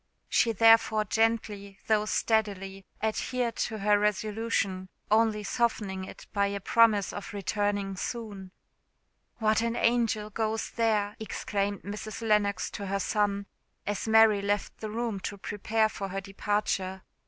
She 0.29 0.51
therefore 0.51 1.05
gently, 1.05 1.77
though 1.85 2.05
steadily, 2.05 2.85
adhered 3.03 3.55
to 3.57 3.77
her 3.77 3.99
resolution, 3.99 4.89
only 5.11 5.43
softening 5.43 6.05
it 6.05 6.25
by 6.33 6.47
a 6.47 6.59
promise 6.59 7.13
of 7.13 7.33
returning 7.35 7.95
soon. 7.95 8.51
"What 9.37 9.61
an 9.61 9.75
angel 9.75 10.31
goes 10.31 10.71
there!" 10.71 11.15
exclaimed 11.19 11.83
Mrs. 11.83 12.27
Lennox 12.27 12.71
to 12.71 12.87
her 12.87 12.99
son, 12.99 13.45
as 13.85 14.07
Mary 14.07 14.41
left 14.41 14.75
the 14.79 14.89
room 14.89 15.19
to 15.19 15.37
prepare 15.37 15.87
for 15.87 16.07
her 16.07 16.21
departure. 16.21 17.03